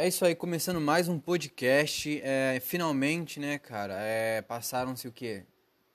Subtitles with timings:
[0.00, 2.20] É isso aí, começando mais um podcast.
[2.22, 3.94] É, finalmente, né, cara?
[3.98, 5.42] É, Passaram-se o quê?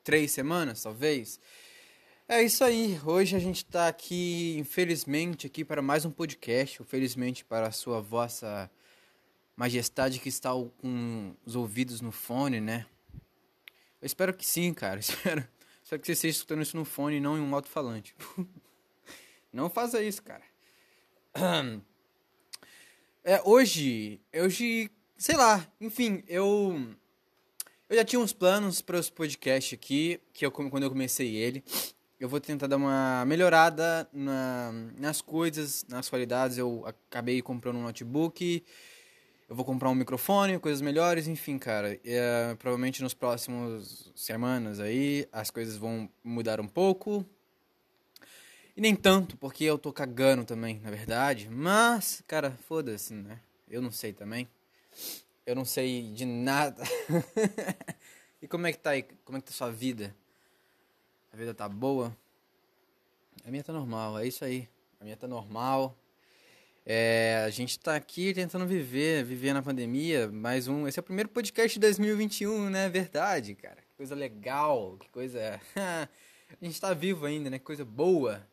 [0.04, 1.40] Três semanas, talvez?
[2.28, 3.00] É isso aí.
[3.06, 6.84] Hoje a gente tá aqui, infelizmente, aqui para mais um podcast.
[6.84, 8.70] Felizmente para a sua vossa
[9.56, 12.86] majestade que está com os ouvidos no fone, né?
[14.02, 15.00] Eu espero que sim, cara.
[15.00, 15.48] Espero,
[15.82, 18.14] espero que você esteja escutando isso no fone e não em um alto-falante.
[19.54, 20.44] não faça isso, cara.
[23.26, 26.94] É, hoje, hoje, sei lá, enfim, eu
[27.90, 31.64] eu já tinha uns planos para os podcasts aqui, que eu quando eu comecei ele,
[32.20, 36.58] eu vou tentar dar uma melhorada na, nas coisas, nas qualidades.
[36.58, 38.62] Eu acabei comprando um notebook,
[39.48, 41.98] eu vou comprar um microfone, coisas melhores, enfim, cara.
[42.04, 47.26] É, provavelmente nos próximos semanas aí as coisas vão mudar um pouco.
[48.76, 51.48] E nem tanto, porque eu tô cagando também, na verdade.
[51.48, 53.40] Mas, cara, foda-se, né?
[53.70, 54.48] Eu não sei também.
[55.46, 56.84] Eu não sei de nada.
[58.42, 59.04] e como é que tá aí?
[59.24, 60.16] Como é que tá sua vida?
[61.32, 62.18] A vida tá boa?
[63.46, 64.68] A minha tá normal, é isso aí.
[65.00, 65.96] A minha tá normal.
[66.84, 70.30] É, a gente tá aqui tentando viver, viver na pandemia.
[70.30, 70.88] Mais um.
[70.88, 72.90] Esse é o primeiro podcast de 2021, né?
[72.90, 73.82] Verdade, cara.
[73.82, 75.62] Que coisa legal, que coisa.
[75.76, 76.10] a
[76.66, 77.60] gente tá vivo ainda, né?
[77.60, 78.52] Que coisa boa.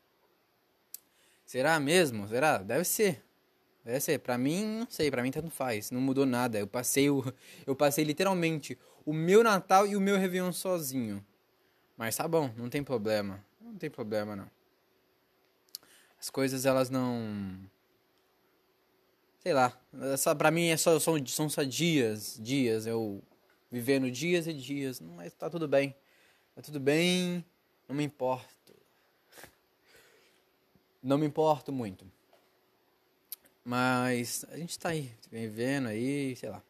[1.50, 2.28] Será mesmo?
[2.28, 2.58] Será?
[2.58, 3.24] Deve ser.
[3.84, 4.20] Deve ser.
[4.20, 5.10] Pra mim, não sei.
[5.10, 5.90] Pra mim, tanto faz.
[5.90, 6.60] Não mudou nada.
[6.60, 7.24] Eu passei, o,
[7.66, 11.26] eu passei literalmente o meu Natal e o meu Réveillon sozinho.
[11.96, 13.44] Mas tá bom, não tem problema.
[13.60, 14.48] Não tem problema, não.
[16.20, 17.58] As coisas, elas não...
[19.40, 19.76] Sei lá.
[20.12, 22.38] Essa, pra mim, é só, são, são só dias.
[22.40, 22.86] Dias.
[22.86, 23.20] Eu
[23.68, 25.00] vivendo dias e dias.
[25.00, 25.96] Mas tá tudo bem.
[26.54, 27.44] Tá tudo bem.
[27.88, 28.59] Não me importa
[31.02, 32.04] não me importo muito.
[33.64, 36.62] Mas a gente tá aí, vivendo aí, sei lá.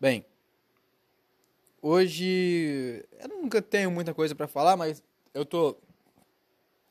[0.00, 0.24] Bem,
[1.80, 5.02] hoje eu nunca tenho muita coisa para falar, mas
[5.32, 5.76] eu tô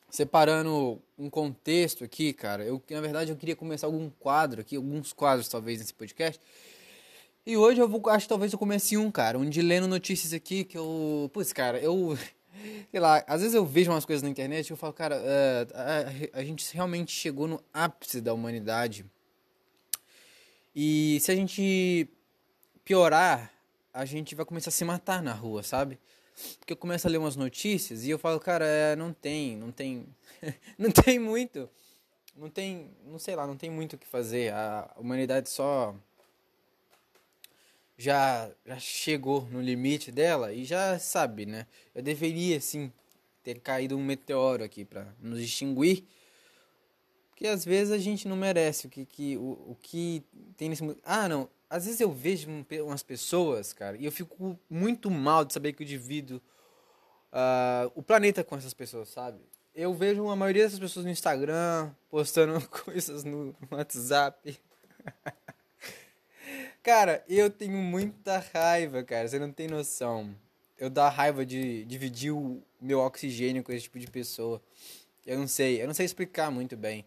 [0.09, 2.63] separando um contexto aqui, cara.
[2.63, 6.39] Eu na verdade eu queria começar algum quadro aqui, alguns quadros talvez nesse podcast.
[7.45, 10.31] E hoje eu vou, acho que talvez eu comece um, cara, um de lendo notícias
[10.31, 12.17] aqui que eu, putz, cara, eu
[12.89, 16.33] sei lá, às vezes eu vejo umas coisas na internet e eu falo, cara, uh,
[16.33, 19.05] a, a, gente realmente chegou no ápice da humanidade.
[20.75, 22.07] E se a gente
[22.83, 23.51] piorar,
[23.93, 25.99] a gente vai começar a se matar na rua, sabe?
[26.59, 29.71] Porque eu começo a ler umas notícias e eu falo, cara, é, não tem, não
[29.71, 30.07] tem,
[30.77, 31.69] não tem muito,
[32.35, 34.53] não tem, não sei lá, não tem muito o que fazer.
[34.53, 35.95] A humanidade só
[38.01, 41.67] já, já chegou no limite dela e já sabe, né?
[41.93, 42.91] Eu deveria sim
[43.43, 46.03] ter caído um meteoro aqui para nos extinguir.
[47.29, 50.23] Porque às vezes a gente não merece o que, que, o, o que
[50.57, 50.97] tem nesse mundo.
[51.03, 51.47] Ah, não.
[51.69, 52.49] Às vezes eu vejo
[52.83, 56.41] umas pessoas, cara, e eu fico muito mal de saber que eu divido
[57.31, 59.39] uh, o planeta com essas pessoas, sabe?
[59.75, 64.59] Eu vejo a maioria dessas pessoas no Instagram, postando coisas no WhatsApp.
[66.83, 69.27] Cara, eu tenho muita raiva, cara.
[69.27, 70.35] Você não tem noção.
[70.79, 74.59] Eu dá raiva de dividir o meu oxigênio com esse tipo de pessoa.
[75.23, 77.05] Eu não sei, eu não sei explicar muito bem.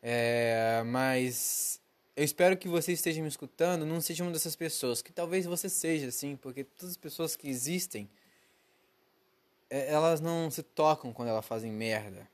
[0.00, 1.80] É, mas
[2.14, 5.02] eu espero que você esteja me escutando, não seja uma dessas pessoas.
[5.02, 8.08] Que talvez você seja, assim, porque todas as pessoas que existem,
[9.68, 12.28] é, elas não se tocam quando elas fazem merda.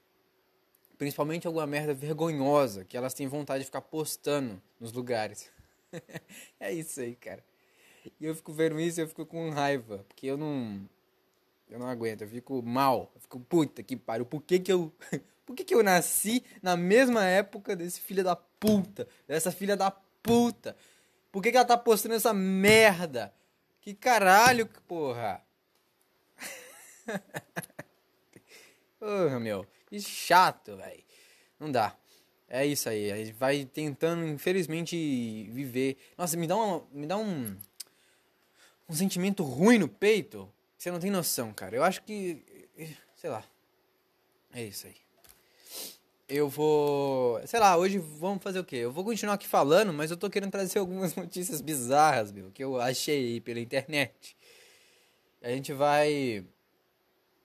[0.99, 5.51] Principalmente alguma merda vergonhosa, que elas têm vontade de ficar postando nos lugares.
[6.59, 7.45] é isso aí, cara.
[8.19, 10.89] E eu fico vendo isso e eu fico com raiva, porque eu não
[11.69, 14.27] eu não aguento, eu fico mal, eu fico puta que pariu.
[14.27, 14.93] Por que que eu
[15.51, 19.91] Por que que eu nasci na mesma época desse filho da puta, dessa filha da
[19.91, 20.77] puta?
[21.33, 23.35] Por que que ela tá postando essa merda?
[23.81, 25.43] Que caralho, porra.
[29.01, 29.67] Porra, meu.
[29.87, 31.03] Que chato, velho.
[31.59, 31.97] Não dá.
[32.53, 34.97] É isso aí, a gente vai tentando, infelizmente,
[35.53, 35.97] viver.
[36.19, 37.57] Nossa, me dá, uma, me dá um,
[38.89, 40.53] um sentimento ruim no peito.
[40.77, 41.77] Você não tem noção, cara.
[41.77, 42.43] Eu acho que.
[43.15, 43.45] Sei lá.
[44.53, 44.97] É isso aí.
[46.29, 47.41] Eu vou.
[47.47, 48.77] Sei lá, hoje vamos fazer o quê?
[48.77, 52.65] Eu vou continuar aqui falando, mas eu tô querendo trazer algumas notícias bizarras, meu, que
[52.65, 54.37] eu achei aí pela internet.
[55.41, 56.45] A gente vai.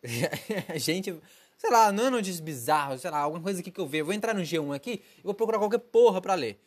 [0.67, 1.15] a gente
[1.57, 4.01] sei lá, não é notícias bizarras, sei lá, alguma coisa aqui que eu vejo.
[4.01, 6.59] Eu vou entrar no G1 aqui e vou procurar qualquer porra pra ler.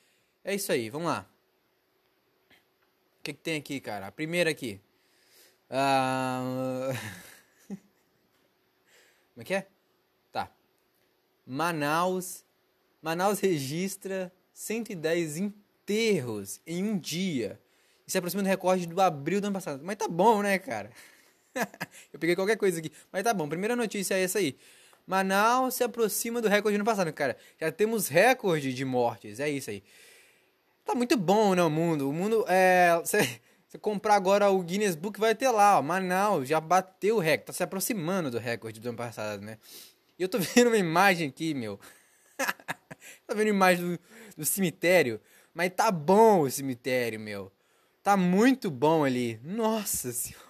[0.44, 1.28] É isso aí, vamos lá.
[3.20, 4.06] O que, que tem aqui, cara?
[4.06, 4.80] A primeira aqui.
[5.68, 6.90] Ah...
[9.34, 9.66] Como é que é?
[10.32, 10.50] Tá.
[11.46, 12.44] Manaus.
[13.00, 17.60] Manaus registra 110 enterros em um dia.
[18.06, 19.82] Isso se aproxima do recorde do abril do ano passado.
[19.84, 20.90] Mas tá bom, né, cara?
[22.12, 22.90] Eu peguei qualquer coisa aqui.
[23.12, 24.56] Mas tá bom, primeira notícia é essa aí.
[25.08, 27.34] Manaus se aproxima do recorde do ano passado, cara.
[27.58, 29.82] Já temos recorde de mortes, é isso aí.
[30.84, 32.10] Tá muito bom, né, o mundo?
[32.10, 32.90] O mundo é.
[33.68, 35.82] Você comprar agora o Guinness Book vai ter lá, ó.
[35.82, 39.58] Manaus já bateu o recorde, tá se aproximando do recorde do ano passado, né?
[40.18, 41.80] E eu tô vendo uma imagem aqui, meu.
[43.26, 44.00] tô vendo imagem do,
[44.36, 45.20] do cemitério.
[45.54, 47.50] Mas tá bom o cemitério, meu.
[48.02, 49.40] Tá muito bom ali.
[49.42, 50.44] Nossa senhora.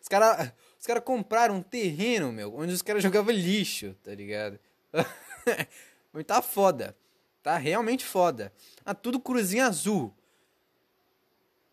[0.00, 4.58] Os caras os cara compraram um terreno, meu, onde os caras jogavam lixo, tá ligado?
[6.26, 6.94] Tá foda.
[7.40, 8.52] Tá realmente foda.
[8.84, 10.12] Ah, tudo cruzinha azul.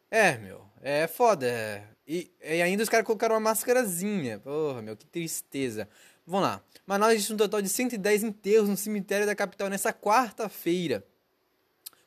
[0.09, 0.63] É, meu.
[0.81, 1.47] É foda.
[2.07, 4.39] E, e ainda os caras colocaram uma máscarazinha.
[4.39, 5.89] Porra, meu, que tristeza.
[6.25, 6.63] Vamos lá.
[6.85, 11.03] Manaus existe um total de 110 enterros no cemitério da capital nessa quarta-feira.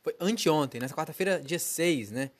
[0.03, 2.31] Foi anteontem, nessa quarta-feira, dia 6, né?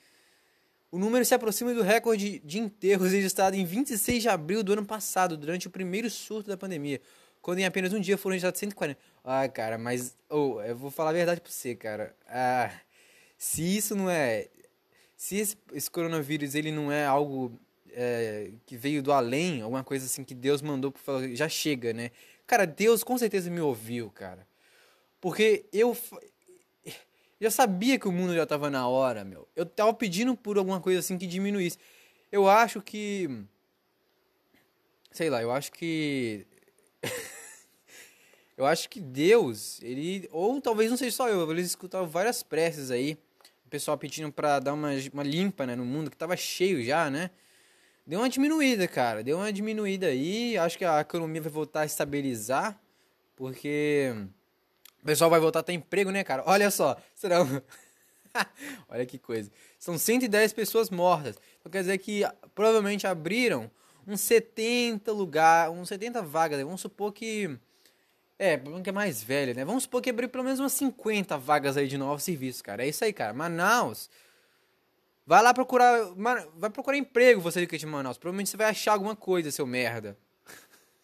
[0.93, 4.85] O número se aproxima do recorde de enterros registrado em 26 de abril do ano
[4.85, 7.01] passado, durante o primeiro surto da pandemia,
[7.41, 9.01] quando em apenas um dia foram registrados 140.
[9.25, 12.15] Ah, cara, mas oh, eu vou falar a verdade pra você, cara.
[12.29, 12.71] Ah,
[13.39, 14.49] se isso não é
[15.17, 17.59] se esse, esse coronavírus ele não é algo
[17.93, 20.93] é, que veio do além, alguma coisa assim que Deus mandou,
[21.33, 22.11] já chega, né?
[22.47, 24.47] Cara, Deus com certeza me ouviu, cara.
[25.23, 25.97] Porque eu
[27.43, 29.49] já sabia que o mundo já tava na hora, meu.
[29.55, 31.79] Eu tava pedindo por alguma coisa assim que diminuísse.
[32.31, 33.45] Eu acho que.
[35.11, 36.47] Sei lá, eu acho que.
[38.57, 40.29] eu acho que Deus, ele.
[40.33, 43.19] Ou talvez não seja só eu, eles escutavam várias preces aí
[43.73, 47.31] pessoal pedindo pra dar uma, uma limpa né, no mundo, que tava cheio já, né?
[48.07, 49.25] Deu uma diminuída, cara.
[49.25, 50.59] Deu uma diminuída aí.
[50.59, 52.79] Acho que a economia vai voltar a estabilizar.
[53.35, 54.15] Porque
[55.03, 56.45] o pessoal vai voltar a ter emprego, né, cara?
[56.47, 56.97] Olha só.
[57.15, 57.39] Será.
[58.89, 59.51] Olha que coisa.
[59.79, 61.37] São 110 pessoas mortas.
[61.59, 62.23] Então quer dizer que
[62.55, 63.69] provavelmente abriram
[64.07, 66.63] uns 70 lugares, uns 70 vagas.
[66.63, 67.59] Vamos supor que
[68.39, 69.65] é, que é mais velho, né?
[69.65, 72.85] Vamos supor que abrir pelo menos umas 50 vagas aí de novos serviços, cara.
[72.85, 73.33] É isso aí, cara.
[73.33, 74.09] Manaus.
[75.27, 76.13] Vai lá procurar.
[76.57, 78.19] Vai procurar emprego, você que é de Manaus.
[78.19, 80.17] Provavelmente você vai achar alguma coisa, seu merda.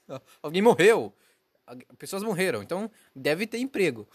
[0.40, 1.12] Alguém morreu.
[1.98, 2.62] Pessoas morreram.
[2.62, 4.08] Então deve ter emprego.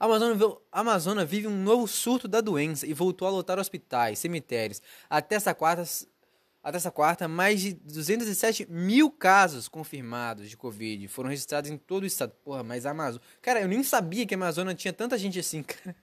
[0.00, 4.18] A Amazônia, a Amazônia vive um novo surto da doença e voltou a lotar hospitais,
[4.18, 4.80] cemitérios.
[5.10, 5.84] Até essa quarta,
[6.62, 12.04] até essa quarta, mais de 207 mil casos confirmados de Covid foram registrados em todo
[12.04, 12.32] o estado.
[12.42, 13.26] Porra, mas a Amazônia.
[13.42, 15.94] Cara, eu nem sabia que a Amazônia tinha tanta gente assim, cara.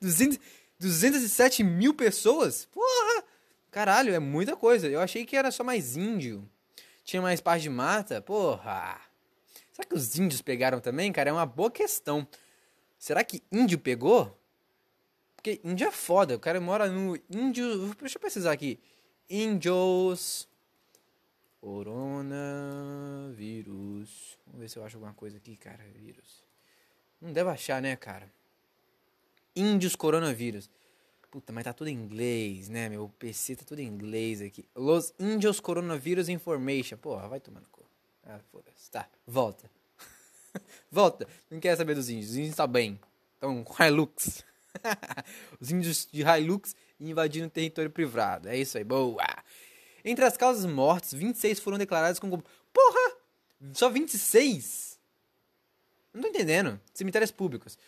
[0.00, 0.38] 200,
[0.78, 2.64] 207 mil pessoas?
[2.64, 3.24] Porra!
[3.70, 4.88] Caralho, é muita coisa.
[4.88, 6.48] Eu achei que era só mais índio.
[7.04, 8.22] Tinha mais parte de mata?
[8.22, 9.11] Porra!
[9.72, 11.30] Será que os índios pegaram também, cara?
[11.30, 12.28] É uma boa questão.
[12.98, 14.38] Será que índio pegou?
[15.34, 16.36] Porque índio é foda.
[16.36, 17.92] O cara mora no índio.
[17.98, 18.78] Deixa eu precisar aqui.
[19.28, 20.48] Índios.
[21.60, 24.38] Coronavírus.
[24.46, 25.82] Vamos ver se eu acho alguma coisa aqui, cara.
[25.94, 26.44] Vírus.
[27.20, 28.30] Não deve achar, né, cara?
[29.56, 30.70] Índios coronavírus.
[31.30, 32.90] Puta, mas tá tudo em inglês, né?
[32.90, 34.66] Meu PC tá tudo em inglês aqui.
[34.76, 36.98] Los Índios Coronavírus Information.
[36.98, 37.81] Porra, vai tomando cu.
[38.24, 38.90] Ah, foda-se.
[38.90, 39.70] Tá, volta.
[40.90, 41.26] volta.
[41.50, 42.30] Não quer saber dos índios.
[42.30, 42.98] Os índios tá bem.
[43.38, 44.44] Então, Hilux.
[45.60, 48.48] Os índios de Hilux invadindo território privado.
[48.48, 49.22] É isso aí, boa.
[50.04, 52.42] Entre as causas mortes, 26 foram declaradas como.
[52.72, 53.16] Porra!
[53.72, 54.98] Só 26?
[56.12, 56.80] Não tô entendendo.
[56.92, 57.78] Cemitérios públicos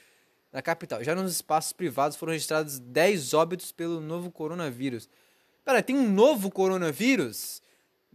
[0.52, 1.02] da capital.
[1.02, 5.08] Já nos espaços privados foram registrados 10 óbitos pelo novo coronavírus.
[5.64, 7.60] Pera, tem um novo coronavírus?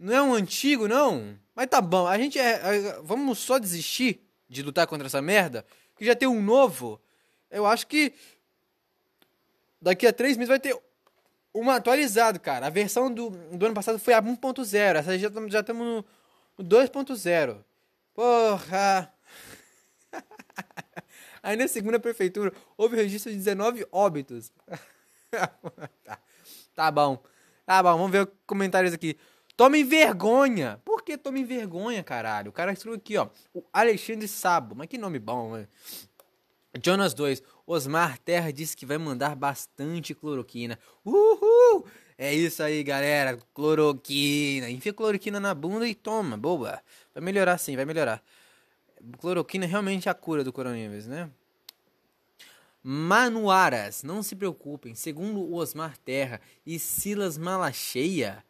[0.00, 1.38] Não é um antigo, não?
[1.54, 2.52] Mas tá bom, a gente é.
[2.52, 5.62] é vamos só desistir de lutar contra essa merda?
[5.94, 6.98] Que já tem um novo.
[7.50, 8.14] Eu acho que
[9.78, 10.74] daqui a três meses vai ter
[11.52, 12.66] uma atualizado, cara.
[12.66, 14.96] A versão do, do ano passado foi a 1.0.
[14.96, 16.02] Essa já estamos já no,
[16.56, 17.62] no 2.0.
[18.14, 19.12] Porra!
[21.42, 24.50] Aí na segunda prefeitura houve registro de 19 óbitos.
[25.30, 25.50] tá.
[26.74, 27.22] tá bom.
[27.66, 29.18] Tá bom, vamos ver os comentários aqui.
[29.60, 30.80] Tomem vergonha!
[30.86, 32.48] Por que tomem vergonha, caralho?
[32.48, 33.28] O cara escreveu aqui, ó.
[33.52, 34.74] O Alexandre Sabo.
[34.74, 35.68] Mas que nome bom, mano.
[36.82, 37.42] Jonas 2.
[37.66, 40.78] Osmar Terra disse que vai mandar bastante cloroquina.
[41.04, 41.84] Uhul!
[42.16, 43.38] É isso aí, galera.
[43.52, 44.70] Cloroquina.
[44.70, 46.38] Enfia cloroquina na bunda e toma.
[46.38, 46.80] Boa.
[47.12, 48.22] Vai melhorar sim, vai melhorar.
[49.18, 51.30] Cloroquina é realmente a cura do coronavírus, né?
[52.82, 54.94] Manuaras, não se preocupem.
[54.94, 58.42] Segundo Osmar Terra e Silas Malacheia,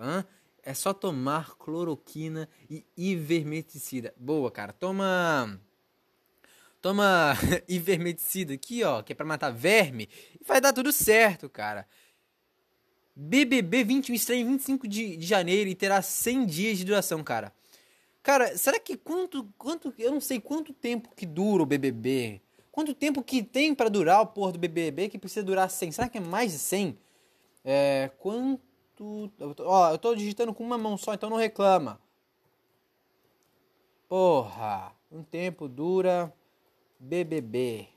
[0.00, 0.24] hã?
[0.64, 4.14] É só tomar cloroquina e ivermecticida.
[4.16, 4.72] Boa, cara.
[4.72, 5.60] Toma
[6.80, 7.34] toma
[7.66, 10.06] ivermecida aqui, ó, que é pra matar verme,
[10.38, 11.88] e vai dar tudo certo, cara.
[13.16, 17.54] BBB 21 estreia em 25 de, de janeiro e terá 100 dias de duração, cara.
[18.22, 22.42] Cara, será que quanto, quanto, eu não sei quanto tempo que dura o BBB?
[22.72, 25.92] Quanto tempo que tem para durar o porra do BBB que precisa durar 100?
[25.92, 26.98] Será que é mais de 100?
[27.64, 28.60] É, quanto...
[29.00, 32.00] Ó, eu tô digitando com uma mão só, então não reclama.
[34.08, 36.32] Porra, um tempo dura
[36.98, 37.88] BBB.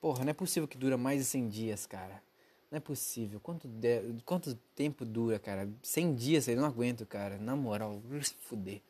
[0.00, 2.22] Porra, não é possível que dura mais de 100 dias, cara.
[2.70, 3.40] Não é possível.
[3.40, 4.02] Quanto, de...
[4.24, 5.68] Quanto tempo dura, cara?
[5.82, 7.38] 100 dias, eu não aguento, cara.
[7.38, 8.00] Na moral,
[8.40, 8.80] fuder.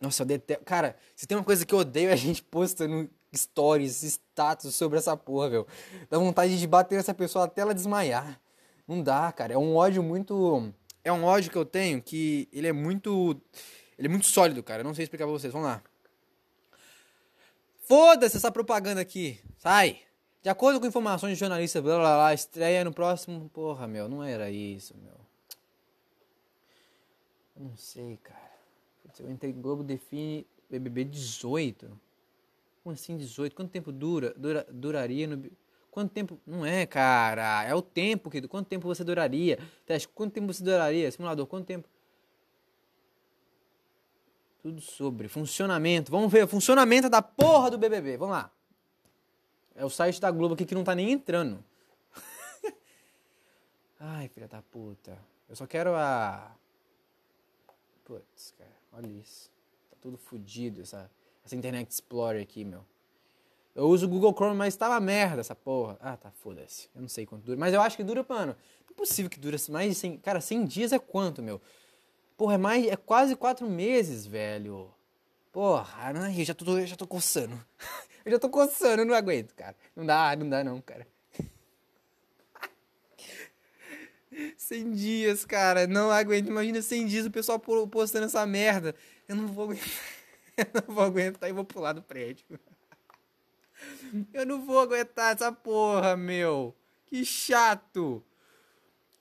[0.00, 0.64] Nossa, eu detesto.
[0.64, 4.98] Cara, se tem uma coisa que eu odeio, é a gente postando stories, status sobre
[4.98, 5.66] essa porra, velho.
[6.10, 8.40] Dá vontade de bater essa pessoa até ela desmaiar.
[8.86, 9.54] Não dá, cara.
[9.54, 10.72] É um ódio muito.
[11.02, 13.40] É um ódio que eu tenho que ele é muito.
[13.98, 14.80] Ele é muito sólido, cara.
[14.80, 15.52] Eu não sei explicar pra vocês.
[15.52, 15.82] Vamos lá.
[17.86, 19.40] Foda-se essa propaganda aqui.
[19.58, 20.00] Sai.
[20.42, 23.48] De acordo com informações de jornalistas, blá blá blá, estreia no próximo.
[23.48, 25.14] Porra, meu, não era isso, meu.
[27.56, 28.52] Eu não sei, cara.
[29.20, 31.98] Eu entrei Globo define BBB 18.
[32.82, 33.54] Como assim 18?
[33.54, 34.34] Quanto tempo dura?
[34.36, 35.50] dura duraria no.
[35.94, 36.40] Quanto tempo.
[36.44, 37.62] Não é, cara.
[37.62, 38.48] É o tempo, querido.
[38.48, 39.60] Quanto tempo você duraria?
[39.86, 41.08] Teste, quanto tempo você duraria?
[41.08, 41.88] Simulador, quanto tempo?
[44.60, 46.10] Tudo sobre funcionamento.
[46.10, 48.16] Vamos ver o funcionamento da porra do BBB.
[48.16, 48.50] Vamos lá.
[49.72, 51.64] É o site da Globo aqui que não tá nem entrando.
[54.00, 55.16] Ai, filha da puta.
[55.48, 56.56] Eu só quero a.
[58.04, 59.48] Putz, cara, olha isso.
[59.92, 61.08] Tá tudo fodido essa,
[61.44, 62.84] essa Internet Explorer aqui, meu.
[63.74, 65.98] Eu uso o Google Chrome, mas tá uma merda essa porra.
[66.00, 66.88] Ah, tá, foda-se.
[66.94, 67.58] Eu não sei quanto dura.
[67.58, 68.56] Mas eu acho que dura, mano.
[68.86, 70.18] Não é possível que dure mais de 100...
[70.18, 71.60] Cara, 100 dias é quanto, meu?
[72.36, 74.94] Porra, é, mais, é quase 4 meses, velho.
[75.50, 77.60] Porra, não, eu já tô, eu já tô coçando.
[78.24, 79.74] eu já tô coçando, eu não aguento, cara.
[79.96, 81.06] Não dá, não dá não, cara.
[84.56, 85.88] 100 dias, cara.
[85.88, 86.46] Não aguento.
[86.46, 88.94] Imagina 100 dias o pessoal postando essa merda.
[89.28, 89.88] Eu não vou aguentar.
[90.56, 92.44] Eu não vou aguentar e vou pular do prédio.
[94.32, 96.74] Eu não vou aguentar essa porra, meu.
[97.06, 98.22] Que chato.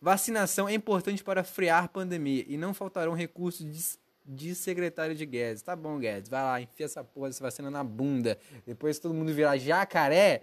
[0.02, 5.62] Vacinação é importante para frear pandemia e não faltarão recursos de secretário de Guedes.
[5.62, 8.38] Tá bom, Guedes, vai lá, enfia essa porra dessa vacina na bunda.
[8.66, 10.42] Depois todo mundo virar jacaré,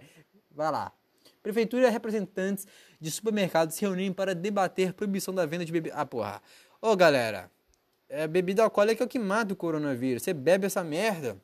[0.49, 0.91] vai lá.
[1.41, 2.67] Prefeitura e representantes
[2.99, 5.95] de supermercados se reúnem para debater proibição da venda de bebida.
[5.95, 6.41] Ah, porra.
[6.79, 7.49] Ô, galera,
[8.07, 10.23] é, bebida alcoólica é o que mata o coronavírus.
[10.23, 11.37] Você bebe essa merda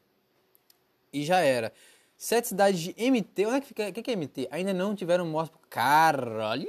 [1.11, 1.73] e já era.
[2.17, 3.45] Sete cidades de MT.
[3.45, 3.89] Onde é que fica?
[3.89, 4.47] O que é MT?
[4.49, 5.53] Ainda não tiveram morte.
[5.69, 6.67] Caralho!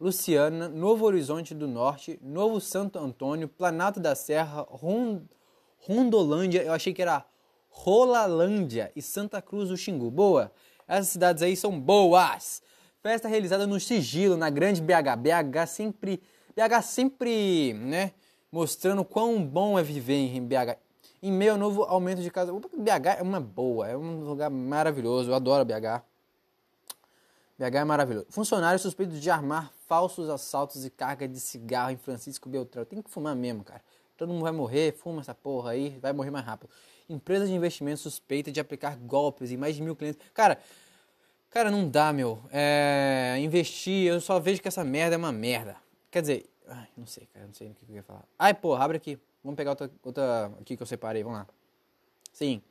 [0.00, 4.64] Luciana, Novo Horizonte do Norte, Novo Santo Antônio, Planalto da Serra,
[5.80, 7.26] Rondolândia, eu achei que era
[7.68, 10.08] Rolalândia e Santa Cruz do Xingu.
[10.08, 10.52] Boa!
[10.86, 12.62] Essas cidades aí são boas!
[13.02, 15.16] Festa realizada no sigilo, na grande BH.
[15.18, 16.22] BH sempre,
[16.54, 18.12] BH sempre, né,
[18.52, 20.78] mostrando quão bom é viver em BH.
[21.22, 22.52] Em meio ao novo aumento de casa.
[22.52, 26.02] BH é uma boa, é um lugar maravilhoso, eu adoro BH.
[27.58, 28.26] BH é maravilhoso.
[28.30, 32.84] Funcionário suspeito de armar falsos assaltos e carga de cigarro em Francisco Beltrão.
[32.84, 33.82] Tem que fumar mesmo, cara.
[34.16, 36.70] Todo mundo vai morrer, fuma essa porra aí, vai morrer mais rápido.
[37.08, 40.20] Empresa de investimento suspeita de aplicar golpes em mais de mil clientes.
[40.34, 40.58] Cara,
[41.50, 42.40] cara, não dá, meu.
[42.52, 45.76] É, investir, eu só vejo que essa merda é uma merda.
[46.10, 48.24] Quer dizer, ai, não sei, cara, não sei o que eu ia falar.
[48.38, 49.18] Ai, porra, abre aqui.
[49.42, 51.46] Vamos pegar outra, outra aqui que eu separei, vamos lá.
[52.32, 52.62] Sim.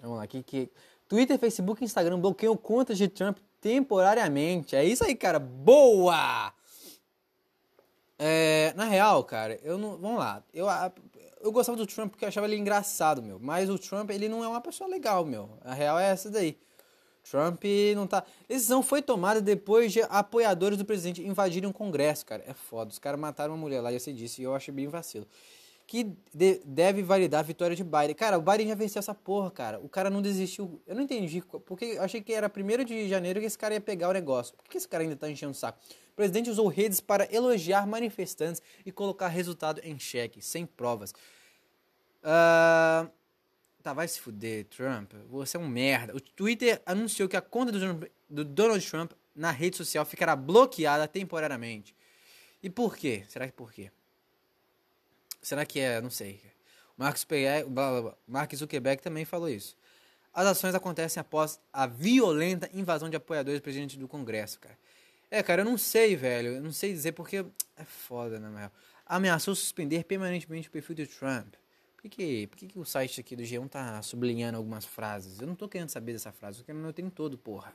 [0.00, 0.70] Vamos lá, aqui que...
[1.08, 4.74] Twitter, Facebook e Instagram bloqueiam contas de Trump temporariamente.
[4.74, 5.38] É isso aí, cara.
[5.38, 6.52] Boa!
[8.18, 9.96] É, na real, cara, eu não.
[9.96, 10.42] Vamos lá.
[10.54, 10.66] Eu,
[11.40, 13.38] eu gostava do Trump porque eu achava ele engraçado, meu.
[13.40, 15.50] Mas o Trump, ele não é uma pessoa legal, meu.
[15.64, 16.56] A real é essa daí.
[17.28, 17.62] Trump
[17.94, 18.24] não tá.
[18.48, 22.42] Decisão foi tomada depois de apoiadores do presidente invadirem o Congresso, cara.
[22.46, 22.90] É foda.
[22.90, 25.26] Os caras mataram uma mulher lá, já sei disso, e eu achei bem vacilo
[25.86, 28.14] que de, deve validar a vitória de Biden.
[28.14, 29.78] Cara, o Biden já venceu essa porra, cara.
[29.80, 30.80] O cara não desistiu.
[30.86, 33.80] Eu não entendi, porque eu achei que era 1 de janeiro que esse cara ia
[33.80, 34.54] pegar o negócio.
[34.56, 35.78] Por que esse cara ainda tá enchendo o saco?
[36.12, 41.12] O presidente usou redes para elogiar manifestantes e colocar resultado em xeque, sem provas.
[42.22, 43.10] Uh...
[43.82, 45.12] Tá, vai se fuder, Trump.
[45.28, 46.14] Você é um merda.
[46.14, 51.08] O Twitter anunciou que a conta do, do Donald Trump na rede social ficará bloqueada
[51.08, 51.94] temporariamente.
[52.62, 53.24] E por quê?
[53.28, 53.90] Será que por quê?
[55.40, 56.00] Será que é?
[56.00, 56.40] Não sei.
[56.96, 57.26] Marcos
[58.26, 59.76] Mark Zuckerberg também falou isso.
[60.32, 64.78] As ações acontecem após a violenta invasão de apoiadores do presidente do Congresso, cara.
[65.28, 66.52] É, cara, eu não sei, velho.
[66.52, 67.44] Eu não sei dizer porque
[67.76, 68.70] é foda, né, meu?
[69.04, 71.54] Ameaçou suspender permanentemente o perfil de Trump.
[72.02, 75.40] Por que, por que, que o site aqui do G1 tá sublinhando algumas frases?
[75.40, 77.72] Eu não tô querendo saber dessa frase, eu quero meu tempo todo, porra.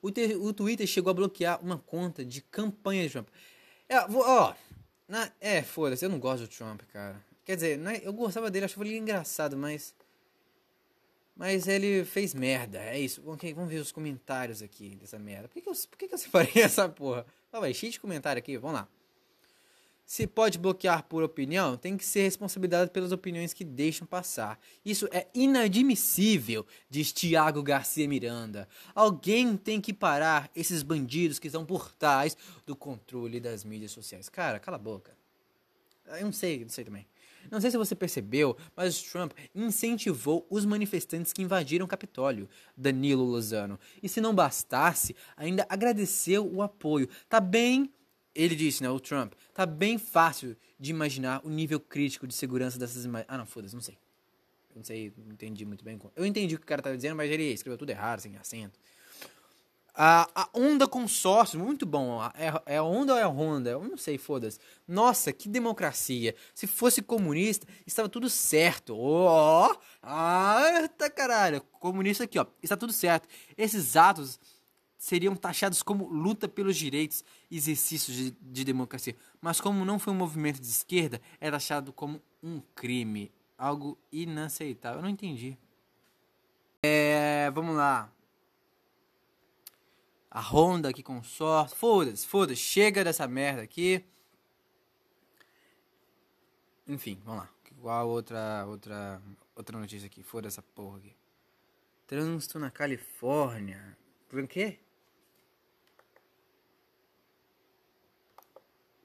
[0.00, 3.28] O, te, o Twitter chegou a bloquear uma conta de campanha de Trump.
[3.88, 4.54] É, ó,
[5.08, 7.20] na, é, foda-se, eu não gosto do Trump, cara.
[7.44, 9.92] Quer dizer, né, eu gostava dele, achava ele engraçado, mas.
[11.34, 13.20] Mas ele fez merda, é isso.
[13.22, 15.48] Vamos ver os comentários aqui dessa merda.
[15.48, 17.26] Por que, que, eu, por que, que eu separei essa porra?
[17.52, 18.88] Ah, vai, cheio de comentário aqui, vamos lá.
[20.10, 24.58] Se pode bloquear por opinião, tem que ser responsabilizado pelas opiniões que deixam passar.
[24.84, 28.68] Isso é inadmissível, diz Tiago Garcia Miranda.
[28.92, 32.36] Alguém tem que parar esses bandidos que estão por trás
[32.66, 34.28] do controle das mídias sociais.
[34.28, 35.16] Cara, cala a boca.
[36.18, 37.06] Eu não sei, não sei também.
[37.48, 43.22] Não sei se você percebeu, mas Trump incentivou os manifestantes que invadiram o Capitólio, Danilo
[43.22, 43.78] Lozano.
[44.02, 47.08] E se não bastasse, ainda agradeceu o apoio.
[47.28, 47.88] Tá bem
[48.34, 52.78] ele disse, né, o Trump, tá bem fácil de imaginar o nível crítico de segurança
[52.78, 53.28] dessas imagens.
[53.28, 53.98] Ah, não, foda-se, não sei.
[54.74, 55.98] Não sei, não entendi muito bem.
[56.14, 58.78] Eu entendi o que o cara tava dizendo, mas ele escreveu tudo errado, sem acento.
[59.92, 62.22] A, a Honda Consórcio, muito bom.
[62.34, 63.70] É, é Honda ou é Honda?
[63.70, 64.58] Eu não sei, foda-se.
[64.86, 66.34] Nossa, que democracia.
[66.54, 68.96] Se fosse comunista, estava tudo certo.
[68.96, 71.60] Ó, oh, ah, tá caralho.
[71.72, 72.46] Comunista aqui, ó.
[72.62, 73.28] Está tudo certo.
[73.58, 74.38] Esses atos
[75.00, 79.16] seriam taxados como luta pelos direitos e exercícios de, de, democracia.
[79.40, 83.32] Mas como não foi um movimento de esquerda, é taxado como um crime.
[83.56, 84.98] Algo inaceitável.
[84.98, 85.56] Eu não entendi.
[86.82, 88.12] É, vamos lá.
[90.30, 91.74] A Honda com sorte.
[91.74, 92.60] Foda-se, foda-se.
[92.60, 94.04] Chega dessa merda aqui.
[96.86, 97.50] Enfim, vamos lá.
[97.80, 99.22] Qual outra, outra,
[99.56, 100.22] outra notícia aqui?
[100.22, 101.16] Foda essa porra aqui.
[102.06, 103.96] Trânsito na Califórnia.
[104.28, 104.78] Por quê?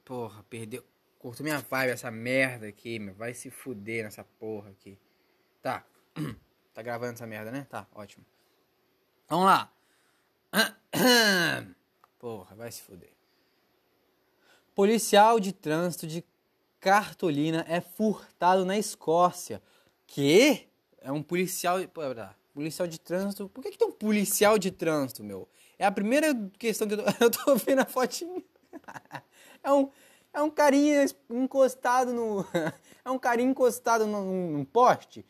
[0.06, 0.84] Porra, perdeu.
[1.18, 3.16] Cortou minha vibe essa merda aqui, meu.
[3.16, 4.98] Vai se fuder nessa porra aqui.
[5.62, 5.86] Tá.
[6.74, 7.66] Tá gravando essa merda, né?
[7.70, 8.26] Tá, ótimo.
[9.30, 9.72] Vamos lá.
[12.20, 13.14] Porra, vai se fuder.
[14.76, 16.22] Policial de trânsito de
[16.82, 19.64] cartolina é furtado na Escócia.
[20.06, 20.68] Que?
[21.00, 21.80] É um policial.
[21.88, 23.48] Pera, policial de trânsito.
[23.48, 25.48] Por que, que tem um policial de trânsito, meu?
[25.80, 28.44] É a primeira questão que eu tô, eu tô vendo a fotinha.
[29.66, 29.90] É um,
[30.32, 32.46] é um carinha encostado no.
[33.04, 35.26] é um carinha encostado num, num poste.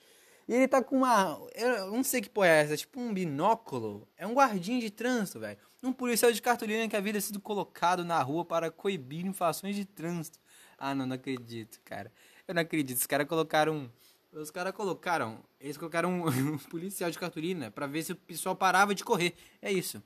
[0.46, 1.40] E ele tá com uma.
[1.56, 4.06] Eu não sei que porra é essa, é tipo um binóculo.
[4.18, 5.58] É um guardinha de trânsito, velho.
[5.82, 10.38] Um policial de cartolina que havia sido colocado na rua para coibir infrações de trânsito.
[10.78, 12.12] Ah, não, não acredito, cara.
[12.46, 12.98] Eu não acredito.
[12.98, 13.90] Os caras colocaram.
[14.34, 15.40] Os caras colocaram.
[15.62, 19.34] Eles colocaram um, policial de cartolina para ver se o pessoal parava de correr.
[19.62, 20.04] É isso.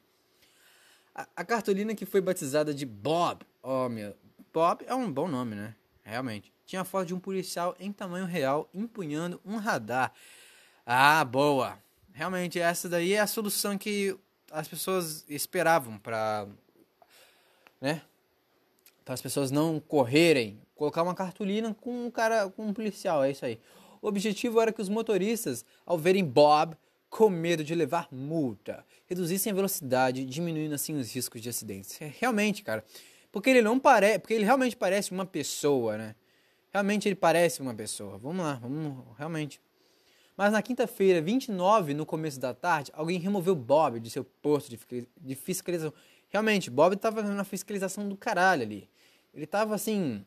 [1.35, 3.45] A, cartolina que foi batizada de Bob.
[3.61, 4.15] Oh, meu.
[4.53, 5.75] Bob é um bom nome, né?
[6.03, 6.53] Realmente.
[6.65, 10.13] Tinha a foto de um policial em tamanho real empunhando um radar.
[10.85, 11.77] Ah, boa.
[12.13, 14.17] Realmente, essa daí é a solução que
[14.51, 16.47] as pessoas esperavam para.
[17.81, 18.01] Né?
[19.03, 20.61] Para as pessoas não correrem.
[20.75, 23.59] Colocar uma cartolina com um cara, com um policial, é isso aí.
[24.01, 26.77] O objetivo era que os motoristas, ao verem Bob,
[27.09, 31.99] com medo de levar multa, reduzissem a velocidade, diminuindo assim os riscos de acidentes.
[32.01, 32.83] É, realmente, cara,
[33.31, 36.15] porque ele não parece, porque ele realmente parece uma pessoa, né?
[36.71, 38.17] Realmente ele parece uma pessoa.
[38.17, 39.59] Vamos lá, vamos realmente.
[40.37, 45.35] Mas na quinta-feira, 29, no começo da tarde, alguém removeu Bob de seu posto de
[45.35, 45.93] fiscalização.
[46.29, 48.89] Realmente, Bob estava uma fiscalização do caralho ali.
[49.33, 50.23] Ele estava assim,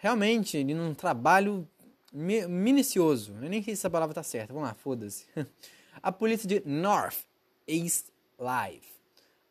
[0.00, 1.66] realmente, ele num trabalho
[2.12, 3.32] minucioso.
[3.34, 4.52] Eu nem sei se essa palavra tá certa.
[4.52, 5.26] Vamos lá, foda-se.
[6.02, 7.26] A polícia de North
[7.66, 8.06] East
[8.38, 8.86] Live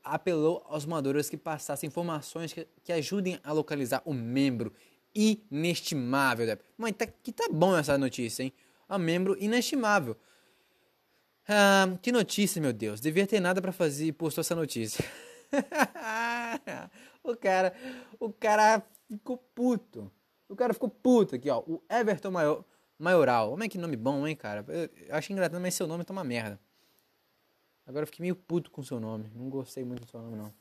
[0.04, 4.74] apelou aos moradores que passassem informações que, que ajudem a localizar o membro
[5.14, 6.58] inestimável.
[6.78, 8.54] Mãe, tá, que tá bom essa notícia, hein?
[8.88, 10.18] A membro inestimável.
[11.48, 13.00] Ah, que notícia, meu Deus.
[13.00, 15.04] Devia ter nada para fazer e postou essa notícia.
[17.24, 17.74] o cara,
[18.20, 20.12] o cara ficou puto.
[20.50, 21.60] O cara ficou puto aqui, ó.
[21.60, 22.66] O Everton Maior,
[22.98, 23.52] Maioral.
[23.52, 24.66] Como é que nome bom, hein, cara?
[24.68, 26.60] Eu, acho engraçado, mas seu nome tá uma merda.
[27.86, 29.32] Agora eu fiquei meio puto com seu nome.
[29.34, 30.54] Não gostei muito do seu nome, não.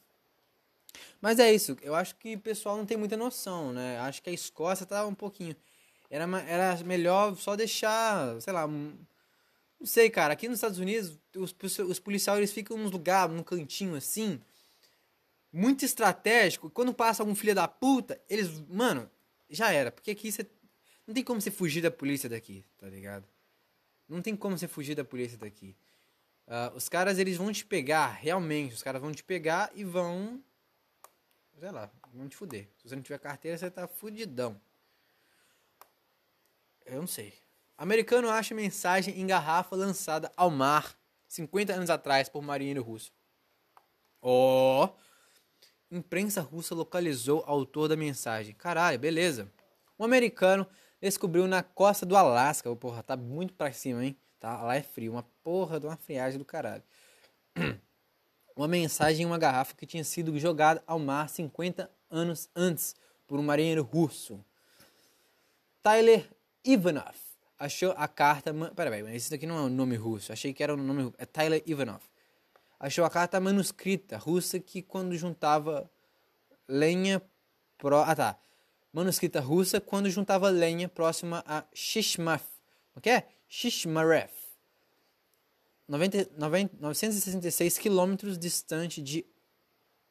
[1.21, 1.77] Mas é isso.
[1.83, 3.99] Eu acho que o pessoal não tem muita noção, né?
[3.99, 5.57] Acho que a Escócia tava um pouquinho.
[6.11, 8.67] Era, era melhor só deixar, sei lá.
[8.67, 8.97] Não
[9.85, 10.33] sei, cara.
[10.33, 14.41] Aqui nos Estados Unidos, os, os policiais eles ficam num lugar, num cantinho assim.
[15.53, 16.71] Muito estratégico.
[16.71, 18.61] Quando passa algum filho da puta, eles.
[18.69, 19.11] Mano,
[19.49, 19.91] já era.
[19.91, 20.47] Porque aqui você.
[21.07, 23.27] Não tem como você fugir da polícia daqui, tá ligado?
[24.09, 25.77] Não tem como você fugir da polícia daqui.
[26.47, 28.75] Uh, os caras, eles vão te pegar, realmente.
[28.75, 30.43] Os caras vão te pegar e vão.
[31.59, 32.69] Sei lá, vão te fuder.
[32.77, 34.61] Se você não tiver carteira, você tá fudidão.
[36.87, 37.35] Eu não sei.
[37.77, 43.13] Americano acha mensagem em garrafa lançada ao mar 50 anos atrás por marinheiro russo.
[44.21, 44.87] Ó.
[44.87, 45.08] Oh.
[45.91, 48.55] Imprensa russa localizou o autor da mensagem.
[48.55, 49.51] Caralho, beleza.
[49.99, 50.67] Um americano
[51.01, 52.75] descobriu na costa do Alasca.
[52.77, 54.17] Porra, tá muito pra cima, hein?
[54.39, 55.13] Tá, lá é frio.
[55.13, 56.83] Uma porra de uma friagem do caralho.
[58.55, 63.39] Uma mensagem em uma garrafa que tinha sido jogada ao mar 50 anos antes por
[63.39, 64.45] um marinheiro russo.
[65.81, 66.29] Tyler
[66.65, 67.15] Ivanov
[67.57, 68.53] achou a carta.
[68.75, 70.33] Peraí, mas esse daqui não é um nome russo.
[70.33, 71.13] Achei que era um nome.
[71.19, 72.03] É Tyler Ivanov.
[72.81, 75.91] Achou a carta manuscrita russa que, quando juntava
[76.69, 77.21] lenha.
[77.77, 77.97] Pro...
[77.97, 78.39] Ah, tá.
[78.93, 82.45] Manuscrita russa quando juntava lenha próxima a Shishmaf.
[82.95, 83.29] O que é?
[83.49, 84.33] Shishmaref.
[85.89, 89.25] 90, 90, 966 quilômetros distante de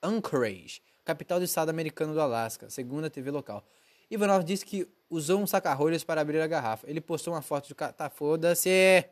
[0.01, 3.63] Anchorage, capital do estado americano do Alasca, segundo a TV local.
[4.09, 6.89] Ivanov disse que usou um saca-rolhas para abrir a garrafa.
[6.89, 7.75] Ele postou uma foto de...
[7.75, 9.05] Tá, foda-se!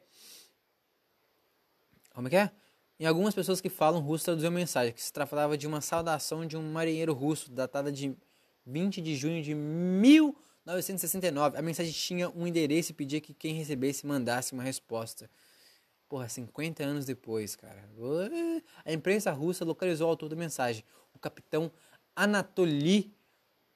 [2.14, 2.52] Como é que é?
[2.98, 6.46] Em algumas pessoas que falam russo traduziu a mensagem, que se tratava de uma saudação
[6.46, 8.16] de um marinheiro russo, datada de
[8.66, 11.58] 20 de junho de 1969.
[11.58, 15.30] A mensagem tinha um endereço e pedia que quem recebesse mandasse uma resposta.
[16.08, 17.84] Porra, 50 anos depois, cara.
[18.86, 20.82] A imprensa russa localizou o autor da mensagem,
[21.14, 21.70] o capitão
[22.16, 23.14] Anatoly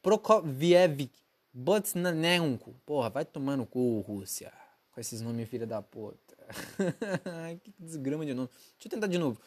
[0.02, 1.12] Prokofiev
[1.52, 2.74] Botsnanenko.
[2.86, 4.54] Porra, vai tomar no cu, Rússia.
[4.94, 6.39] Com esses nomes filha da puta.
[7.64, 8.50] que desgrama de novo.
[8.50, 9.40] Deixa eu tentar de novo.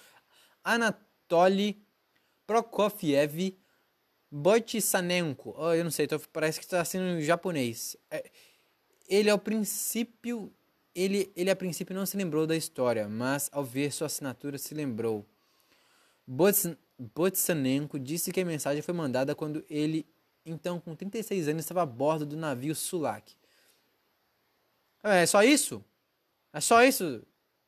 [0.63, 1.83] Anatoly
[2.47, 3.59] Prokofiev
[4.31, 5.55] Botsnanenko.
[5.57, 7.97] Oh, eu não sei, tô, parece que está sendo em japonês.
[8.11, 8.31] É,
[9.09, 10.53] ele é o princípio
[10.95, 14.75] ele, ele a princípio não se lembrou da história, mas ao ver sua assinatura se
[14.75, 15.27] lembrou.
[16.99, 20.07] Botsanenko disse que a mensagem foi mandada quando ele,
[20.45, 23.35] então com 36 anos, estava a bordo do navio Sulak.
[25.03, 25.85] É só isso?
[26.53, 27.23] É só isso?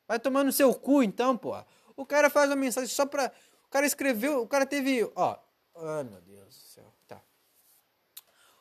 [0.06, 1.56] Vai tomar no seu cu então, pô.
[1.96, 3.32] O cara faz uma mensagem só pra.
[3.66, 4.42] O cara escreveu.
[4.42, 5.10] O cara teve.
[5.14, 5.36] Ó.
[5.76, 6.94] Ai meu Deus do céu.
[7.08, 7.20] Tá.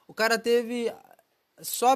[0.08, 0.92] O cara teve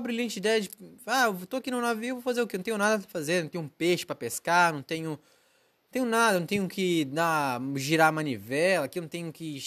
[0.01, 0.69] brilhante ideia de.
[1.05, 2.57] Ah, eu tô aqui no navio, vou fazer o quê?
[2.57, 5.11] Não tenho nada pra fazer, não tenho um peixe para pescar, não tenho.
[5.11, 9.57] Não tenho nada, não tenho que dar, girar a manivela, aqui não tenho que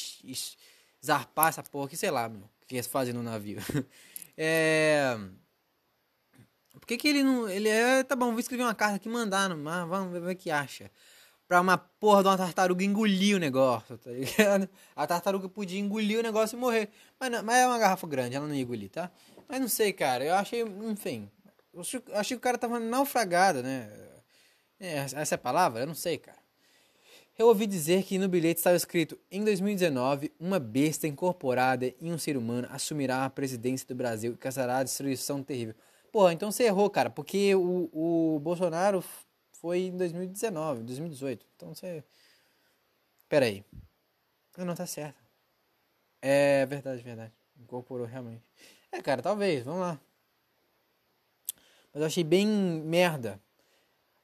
[1.04, 3.58] zarpar essa porra aqui, sei lá, meu, que eles fazem no navio.
[4.36, 5.16] é.
[6.90, 7.48] Que, que ele não.
[7.48, 8.02] Ele é.
[8.02, 10.90] Tá bom, vou escrever uma carta aqui mandar mar, vamos ver o que acha.
[11.46, 14.68] Pra uma porra de uma tartaruga engolir o negócio, tá ligado?
[14.96, 16.88] A tartaruga podia engolir o negócio e morrer.
[17.20, 19.08] Mas, mas é uma garrafa grande, ela não ia engolir, tá?
[19.48, 20.24] Mas não sei, cara.
[20.24, 21.30] Eu achei, enfim.
[21.72, 21.82] Eu
[22.14, 23.88] achei que o cara tava naufragado, né?
[24.80, 25.82] É, essa é a palavra?
[25.82, 26.38] Eu não sei, cara.
[27.38, 32.18] Eu ouvi dizer que no bilhete estava escrito: em 2019, uma besta incorporada em um
[32.18, 35.76] ser humano assumirá a presidência do Brasil e causará a destruição terrível.
[36.12, 39.04] Porra, então você errou, cara, porque o, o Bolsonaro
[39.52, 41.46] foi em 2019, 2018.
[41.56, 42.02] Então você.
[43.28, 43.64] Pera aí.
[44.56, 45.22] Não, tá certo.
[46.20, 47.32] É verdade, verdade.
[47.58, 48.42] Incorporou realmente.
[48.90, 50.00] É, cara, talvez, vamos lá.
[51.92, 53.40] Mas eu achei bem merda.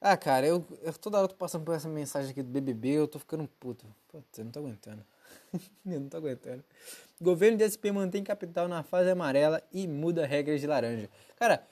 [0.00, 2.90] Ah, cara, eu, eu toda hora eu tô passando por essa mensagem aqui do BBB,
[2.90, 3.86] eu tô ficando puto.
[4.08, 5.04] Putz, eu não tô aguentando.
[5.86, 6.64] eu não tô aguentando.
[7.20, 11.08] Governo de SP mantém capital na fase amarela e muda regras de laranja.
[11.36, 11.66] Cara,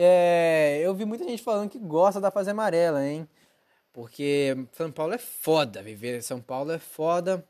[0.00, 3.28] é, eu vi muita gente falando que gosta da fase amarela, hein?
[3.92, 7.44] Porque São Paulo é foda, viver em São Paulo é foda.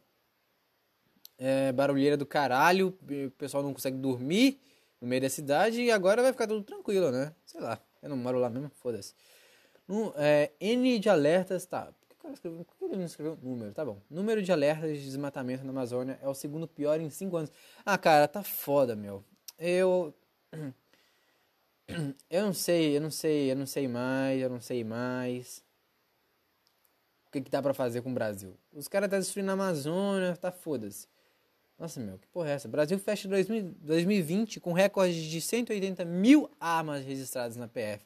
[1.37, 4.59] É barulheira do caralho, o pessoal não consegue dormir
[4.99, 7.35] no meio da cidade e agora vai ficar tudo tranquilo, né?
[7.45, 9.15] Sei lá, eu não moro lá mesmo, foda-se.
[10.17, 11.93] é, N de alertas, tá.
[12.09, 13.73] Por que, por que ele não escreveu número?
[13.75, 13.99] Tá bom.
[14.11, 17.53] Número de alertas de desmatamento na Amazônia é o segundo pior em 5 anos.
[17.85, 19.23] Ah, cara, tá foda, meu.
[19.59, 20.15] Eu.
[22.31, 25.65] Eu não sei, eu não sei, eu não sei mais, eu não sei mais.
[27.27, 28.57] O que, que dá pra fazer com o Brasil?
[28.73, 31.07] Os caras tá destruindo a Amazônia, tá foda-se.
[31.79, 32.69] Nossa, meu, que porra é essa?
[32.69, 38.05] Brasil fecha 2000, 2020 com recorde de 180 mil armas registradas na PF.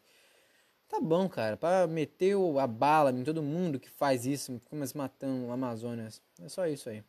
[0.88, 5.50] Tá bom, cara, para meter a bala em todo mundo que faz isso, como matando
[5.50, 6.08] a Amazônia.
[6.40, 7.02] É só isso aí.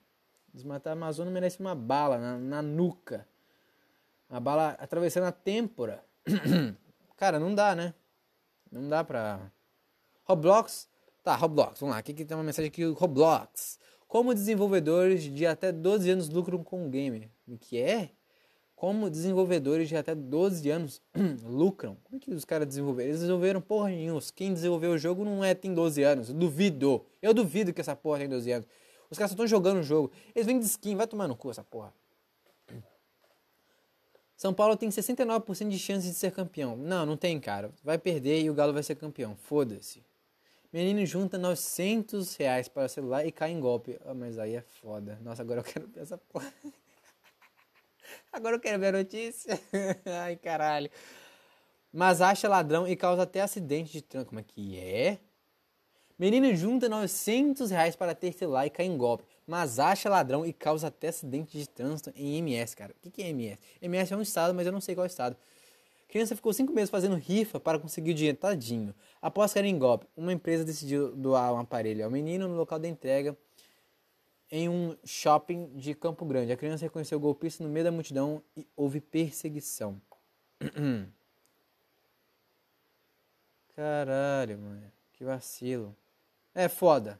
[0.54, 3.28] Desmatar a Amazônia merece uma bala na, na nuca.
[4.30, 6.02] Uma bala atravessando a têmpora.
[7.18, 7.94] cara, não dá, né?
[8.72, 9.52] Não dá pra.
[10.24, 10.88] Roblox.
[11.24, 12.00] Tá, Roblox, vamos lá.
[12.00, 13.80] Aqui que tem uma mensagem aqui: Roblox.
[14.08, 17.32] Como desenvolvedores de até 12 anos lucram com o game.
[17.48, 18.12] O que é?
[18.76, 21.02] Como desenvolvedores de até 12 anos
[21.44, 21.98] lucram.
[22.04, 23.10] Como é que os caras desenvolveram?
[23.10, 24.20] Eles desenvolveram porra nenhuma.
[24.36, 26.30] Quem desenvolveu o jogo não é tem 12 anos.
[26.30, 27.06] Eu duvido.
[27.22, 28.68] Eu duvido que essa porra tem 12 anos.
[29.10, 30.12] Os caras só estão jogando o jogo.
[30.36, 30.96] Eles vêm de skin.
[30.96, 31.94] Vai tomar no cu essa porra.
[34.43, 36.75] São Paulo tem 69% de chance de ser campeão.
[36.75, 37.71] Não, não tem, cara.
[37.82, 39.38] Vai perder e o Galo vai ser campeão.
[39.38, 40.03] Foda-se.
[40.69, 43.97] Menino junta 900 reais para celular e cai em golpe.
[44.03, 45.17] Ah, mas aí é foda.
[45.21, 46.53] Nossa, agora eu quero ver essa porra.
[48.34, 49.58] Agora eu quero ver a notícia.
[50.06, 50.91] Ai, caralho.
[51.89, 54.27] Mas acha ladrão e causa até acidente de trânsito.
[54.27, 55.19] Como é que é?
[56.19, 59.33] Menino junta 900 reais para ter celular e cai em golpe.
[59.45, 62.95] Mas acha ladrão e causa até acidente de trânsito em MS, cara.
[63.06, 63.60] O que é MS?
[63.82, 65.36] MS é um estado, mas eu não sei qual estado.
[66.08, 68.93] Criança ficou cinco meses fazendo rifa para conseguir o dinheiro, tadinho.
[69.21, 72.88] Após cair em golpe, uma empresa decidiu doar um aparelho ao menino no local da
[72.88, 73.36] entrega
[74.51, 76.51] em um shopping de Campo Grande.
[76.51, 79.99] A criança reconheceu o golpista no meio da multidão e houve perseguição.
[83.75, 84.91] Caralho, mano.
[85.13, 85.95] Que vacilo.
[86.53, 87.19] É foda.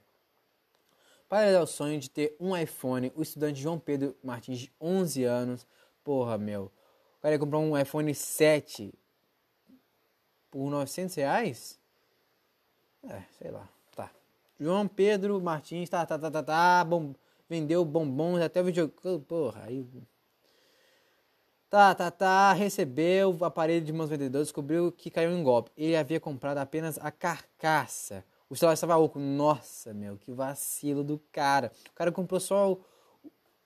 [1.34, 5.68] Para o sonho de ter um iPhone, o estudante João Pedro Martins, de 11 anos,
[6.04, 6.66] porra, meu.
[7.18, 8.94] O cara comprou um iPhone 7
[10.52, 11.80] por 900 reais?
[13.10, 13.68] É, sei lá.
[13.96, 14.12] Tá.
[14.60, 17.16] João Pedro Martins, tá, tá, tá, tá, tá, bom,
[17.50, 18.94] vendeu bombons até o vídeo.
[19.28, 19.84] Porra, aí.
[21.68, 25.72] Tá, tá, tá, recebeu o aparelho de mãos vendedores, descobriu que caiu em golpe.
[25.76, 28.24] Ele havia comprado apenas a carcaça.
[28.50, 29.20] O celular estava oco.
[29.20, 31.72] Nossa, meu, que vacilo do cara.
[31.90, 32.86] O cara comprou só, o,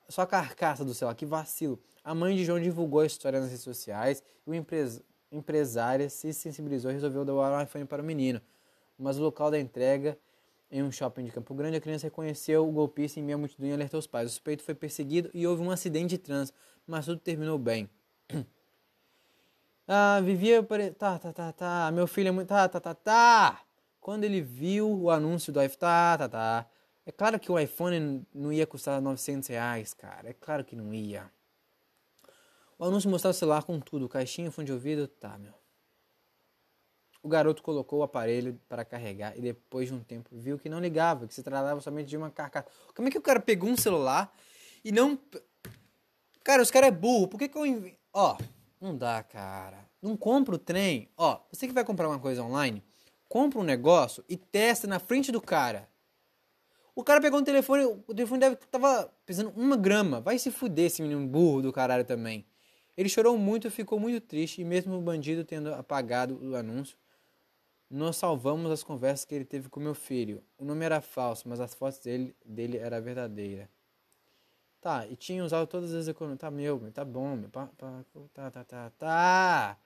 [0.08, 1.80] só a carcaça do celular, que vacilo.
[2.04, 6.34] A mãe de João divulgou a história nas redes sociais e o empres, empresária se
[6.34, 8.42] sensibilizou e resolveu doar um iPhone para o menino.
[8.98, 10.18] Mas o local da entrega
[10.70, 13.68] em um shopping de Campo Grande, a criança reconheceu o golpista em meio à multidão
[13.70, 14.28] e alertou os pais.
[14.28, 17.90] O suspeito foi perseguido e houve um acidente de trânsito, mas tudo terminou bem.
[19.88, 20.62] ah, vivia.
[20.64, 20.92] Pare...
[20.92, 21.92] Tá, tá, tá, tá.
[21.94, 22.50] Meu filho é muito.
[22.50, 23.67] Tá, tá, tá, tá.
[24.08, 25.80] Quando ele viu o anúncio do iPhone.
[25.80, 26.66] Tá, tá, tá.
[27.06, 30.30] É claro que o iPhone não ia custar 900 reais, cara.
[30.30, 31.30] É claro que não ia.
[32.80, 35.10] O anúncio mostrava o celular com tudo: caixinha, fone de ouvido.
[35.10, 35.54] Tá, meu.
[37.22, 40.80] O garoto colocou o aparelho para carregar e depois de um tempo viu que não
[40.80, 42.68] ligava, que se tratava somente de uma carcaça.
[42.96, 44.34] Como é que o cara pegou um celular
[44.86, 45.20] e não.
[46.46, 47.28] Cara, os caras é burro.
[47.28, 47.92] Por que, que eu.
[48.14, 48.38] Ó,
[48.80, 49.86] não dá, cara.
[50.02, 51.12] Não compra o trem.
[51.18, 52.82] Ó, você que vai comprar uma coisa online,
[53.28, 55.90] compra um negócio e testa na frente do cara.
[56.96, 60.20] O cara pegou um telefone, o telefone deve tava pesando uma grama.
[60.20, 62.46] Vai se fuder esse menino burro do caralho também.
[62.98, 66.98] Ele chorou muito, ficou muito triste e mesmo o bandido tendo apagado o anúncio,
[67.90, 70.44] nós salvamos as conversas que ele teve com meu filho.
[70.58, 73.70] O nome era falso, mas as fotos dele, dele era verdadeira.
[74.82, 76.40] Tá, e tinha usado todas as economias.
[76.40, 77.50] Tá, meu, tá bom, meu.
[77.50, 79.78] Pá, pá, tá, tá, tá, tá.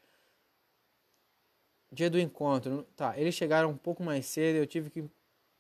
[1.92, 2.88] Dia do encontro.
[2.96, 5.04] Tá, eles chegaram um pouco mais cedo eu tive que.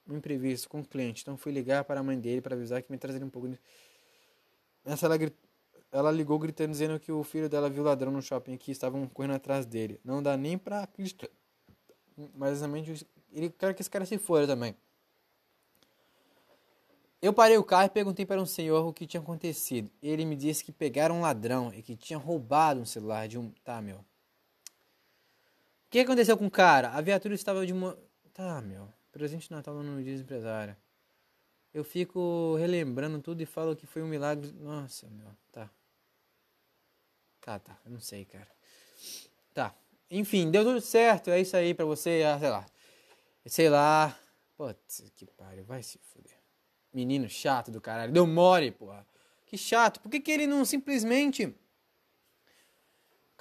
[0.07, 1.21] Um imprevisto com o cliente.
[1.21, 3.47] Então fui ligar para a mãe dele para avisar que me trazeria um pouco.
[3.47, 3.59] De...
[4.83, 5.17] Essa ela,
[5.91, 9.35] ela ligou gritando dizendo que o filho dela viu ladrão no shopping aqui estavam correndo
[9.35, 9.99] atrás dele.
[10.03, 11.29] Não dá nem pra acreditar
[12.35, 14.75] mas exatamente ele quer que esse cara se fora também.
[17.21, 19.91] Eu parei o carro e perguntei para um senhor o que tinha acontecido.
[20.01, 23.51] Ele me disse que pegaram um ladrão e que tinha roubado um celular de um.
[23.63, 24.03] Tá, meu.
[25.91, 26.91] Que aconteceu com o cara?
[26.91, 27.97] A viatura estava de uma.
[28.33, 28.87] Tá, meu.
[29.11, 30.73] Presente de Natal no dia empresário.
[31.73, 34.53] Eu fico relembrando tudo e falo que foi um milagre.
[34.53, 35.27] Nossa, meu.
[35.51, 35.69] Tá.
[37.41, 37.77] Tá, tá.
[37.85, 38.47] Eu não sei, cara.
[39.53, 39.75] Tá.
[40.09, 41.29] Enfim, deu tudo certo.
[41.29, 42.65] É isso aí pra você, ah, sei lá.
[43.45, 44.17] Sei lá.
[44.55, 46.39] Putz, que pariu, vai se fuder.
[46.93, 48.13] Menino chato do caralho.
[48.13, 49.05] Deu mole, porra.
[49.45, 49.99] Que chato.
[49.99, 51.53] Por que, que ele não simplesmente.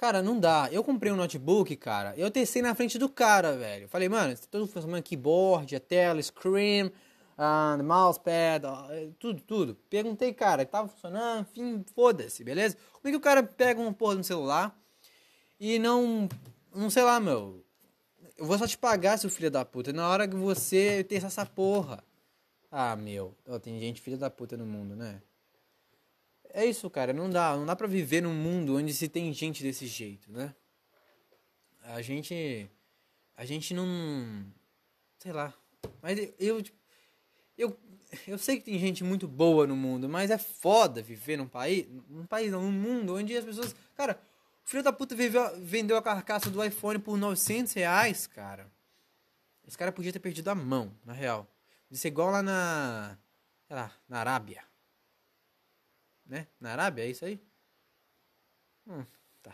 [0.01, 0.67] Cara, não dá.
[0.71, 2.15] Eu comprei um notebook, cara.
[2.17, 3.87] Eu testei na frente do cara, velho.
[3.87, 9.77] Falei, mano, tá tudo funcionando keyboard, a tela, screen, uh, mousepad, uh, tudo, tudo.
[9.91, 12.75] Perguntei, cara, tava funcionando, enfim, foda-se, beleza?
[12.93, 14.75] Como é que o cara pega uma porra no celular
[15.59, 16.27] e não
[16.73, 17.63] não sei lá, meu.
[18.39, 19.93] Eu vou só te pagar, seu filho da puta.
[19.93, 22.03] Na hora que você ter essa porra.
[22.71, 23.35] Ah, meu.
[23.45, 25.21] Oh, tem gente filha da puta no mundo, né?
[26.53, 27.13] É isso, cara.
[27.13, 27.55] Não dá.
[27.55, 30.53] Não dá pra viver num mundo onde se tem gente desse jeito, né?
[31.83, 32.69] A gente.
[33.35, 34.45] A gente não.
[35.17, 35.53] Sei lá.
[36.01, 36.63] Mas eu.
[37.57, 37.77] Eu,
[38.27, 41.87] eu sei que tem gente muito boa no mundo, mas é foda viver num país.
[42.09, 43.75] Num país, não, num mundo onde as pessoas.
[43.95, 44.19] Cara,
[44.65, 48.71] o filho da puta viveu, vendeu a carcaça do iPhone por 900 reais, cara.
[49.67, 51.47] Esse cara podia ter perdido a mão, na real.
[51.89, 53.17] Isso é igual lá na.
[53.67, 54.70] Sei lá, na Arábia.
[56.31, 56.47] Né?
[56.61, 57.37] Na Arábia, é isso aí?
[58.87, 59.05] Hum,
[59.43, 59.53] tá.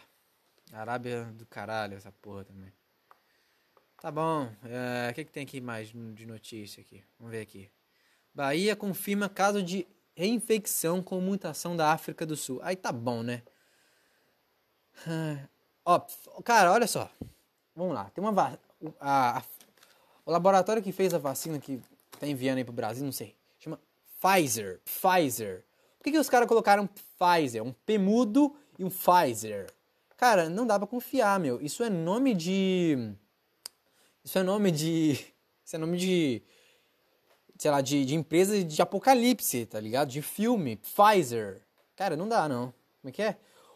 [0.71, 2.71] Arábia do caralho, essa porra também.
[3.99, 4.47] Tá bom.
[4.63, 7.03] É, o que, que tem aqui mais de notícia aqui?
[7.17, 7.71] Vamos ver aqui.
[8.31, 12.59] Bahia confirma caso de reinfecção com mutação da África do Sul.
[12.61, 13.41] Aí tá bom, né?
[15.83, 15.99] Ó,
[16.43, 17.09] cara, olha só.
[17.75, 18.11] Vamos lá.
[18.11, 18.59] Tem uma va-
[18.99, 19.43] a, a-
[20.27, 21.81] o laboratório que fez a vacina que
[22.19, 23.35] tá enviando aí pro Brasil, não sei.
[23.59, 23.79] Chama
[24.21, 24.79] Pfizer.
[24.85, 25.65] Pfizer.
[26.07, 27.61] Que, que os caras colocaram Pfizer?
[27.61, 29.67] Um P mudo e um Pfizer.
[30.15, 31.59] Cara, não dá pra confiar, meu.
[31.61, 33.13] Isso é nome de.
[34.23, 35.19] Isso é nome de.
[35.65, 36.41] Isso é nome de.
[37.59, 40.07] Sei lá, de, de empresa de apocalipse, tá ligado?
[40.07, 40.77] De filme.
[40.77, 41.61] Pfizer.
[41.93, 42.73] Cara, não dá, não.
[43.01, 43.35] Como é que é?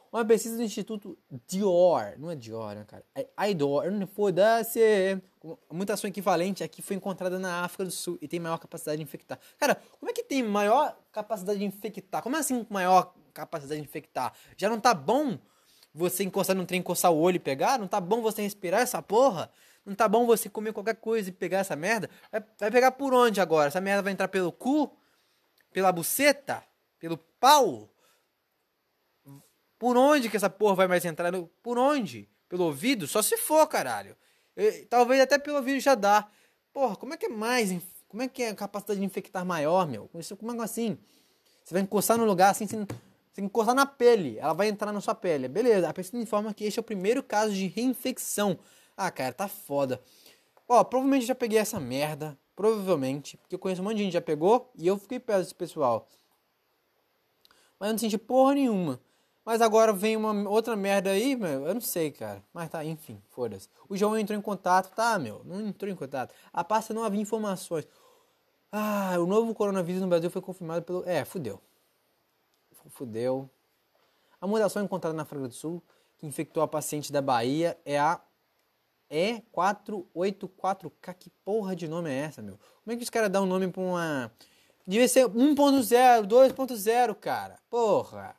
[0.09, 2.15] Uma pesquisa do Instituto Dior.
[2.17, 3.03] Não é Dior, né, cara?
[3.13, 3.83] É IDOR.
[4.07, 5.21] Foda-se.
[5.43, 9.03] A mutação equivalente aqui foi encontrada na África do Sul e tem maior capacidade de
[9.03, 9.39] infectar.
[9.57, 12.21] Cara, como é que tem maior capacidade de infectar?
[12.21, 14.33] Como assim maior capacidade de infectar?
[14.55, 15.39] Já não tá bom
[15.93, 17.79] você encostar no trem, coçar o olho e pegar?
[17.79, 19.51] Não tá bom você respirar essa porra?
[19.83, 22.07] Não tá bom você comer qualquer coisa e pegar essa merda?
[22.31, 23.67] Vai, vai pegar por onde agora?
[23.67, 24.95] Essa merda vai entrar pelo cu?
[25.73, 26.63] Pela buceta?
[26.99, 27.89] Pelo pau?
[29.79, 31.33] Por onde que essa porra vai mais entrar?
[31.63, 32.29] Por onde?
[32.47, 33.07] Pelo ouvido?
[33.07, 34.15] Só se for, caralho.
[34.89, 36.27] Talvez até pelo ouvido já dá.
[36.73, 37.71] Porra, como é que é mais?
[38.07, 40.09] Como é que é a capacidade de infectar maior, meu?
[40.09, 40.21] Como
[40.61, 40.97] é assim?
[41.63, 42.85] Você vai encostar no lugar assim, sem,
[43.31, 44.37] sem encostar na pele.
[44.37, 45.47] Ela vai entrar na sua pele.
[45.47, 48.59] Beleza, a pesquisa informa que este é o primeiro caso de reinfecção.
[48.97, 50.01] Ah, cara, tá foda.
[50.67, 52.37] Ó, provavelmente já peguei essa merda.
[52.55, 53.37] Provavelmente.
[53.37, 55.55] Porque eu conheço um monte de gente que já pegou e eu fiquei perto desse
[55.55, 56.07] pessoal.
[57.79, 58.99] Mas eu não senti porra nenhuma.
[59.43, 61.65] Mas agora vem uma outra merda aí, meu.
[61.65, 62.43] Eu não sei, cara.
[62.53, 63.67] Mas tá, enfim, foda-se.
[63.89, 65.41] O João entrou em contato, tá, meu?
[65.43, 66.33] Não entrou em contato.
[66.53, 67.87] A pasta não havia informações.
[68.71, 71.03] Ah, o novo coronavírus no Brasil foi confirmado pelo.
[71.07, 71.59] É, fudeu.
[72.89, 73.49] Fudeu.
[74.39, 75.83] A mutação encontrada na África do Sul,
[76.17, 78.21] que infectou a paciente da Bahia, é a
[79.11, 81.13] E484K.
[81.15, 82.57] Que porra de nome é essa, meu?
[82.83, 84.31] Como é que os caras dão um nome pra uma.
[84.87, 87.59] Devia ser 1.0, 2.0, cara.
[87.69, 88.35] Porra.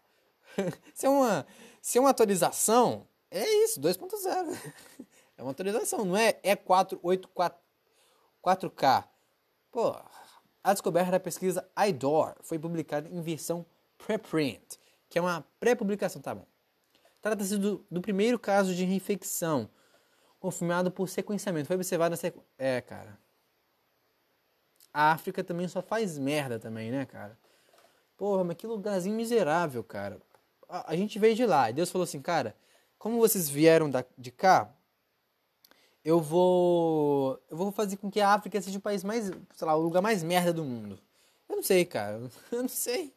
[0.94, 1.46] se, é uma,
[1.80, 4.58] se é uma atualização, é isso, 2.0.
[5.36, 9.04] é uma atualização, não é E484K.
[9.70, 9.96] Pô,
[10.62, 13.64] a descoberta da pesquisa IDOR foi publicada em versão
[13.98, 16.46] preprint, que é uma pré-publicação, tá bom.
[17.20, 19.68] Trata-se do, do primeiro caso de reinfecção
[20.40, 21.68] confirmado por sequenciamento.
[21.68, 22.42] Foi observado na sequ...
[22.58, 23.16] É, cara.
[24.92, 27.38] A África também só faz merda também, né, cara?
[28.16, 30.20] Porra, mas que lugarzinho miserável, cara.
[30.72, 32.56] A, gente veio de lá e Deus falou assim, cara,
[32.98, 34.74] como vocês vieram da, de cá,
[36.02, 39.76] eu vou eu vou fazer com que a África seja o país mais, sei lá,
[39.76, 40.98] o lugar mais merda do mundo.
[41.46, 42.22] Eu não sei, cara.
[42.50, 43.12] Eu não sei.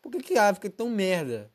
[0.00, 1.50] Por que, que a África é tão merda?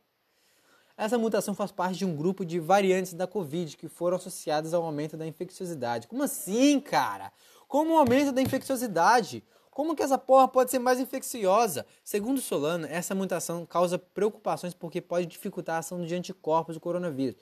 [0.95, 4.83] Essa mutação faz parte de um grupo de variantes da Covid que foram associadas ao
[4.83, 6.07] aumento da infecciosidade.
[6.07, 7.31] Como assim, cara?
[7.67, 9.43] Como o aumento da infecciosidade?
[9.79, 11.85] Como que essa porra pode ser mais infecciosa?
[12.03, 17.37] Segundo Solana, essa mutação causa preocupações porque pode dificultar a ação de anticorpos do coronavírus.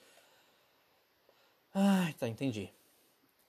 [1.74, 2.72] Ai, tá, entendi.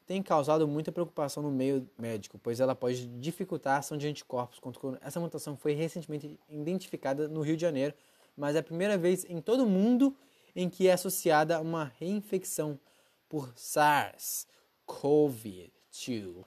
[0.07, 4.59] Tem causado muita preocupação no meio médico, pois ela pode dificultar a ação de anticorpos
[4.59, 5.07] contra o coronavírus.
[5.07, 7.93] Essa mutação foi recentemente identificada no Rio de Janeiro,
[8.35, 10.17] mas é a primeira vez em todo o mundo
[10.57, 12.81] em que é associada a uma reinfecção
[13.29, 16.47] por SARS-CoV-2.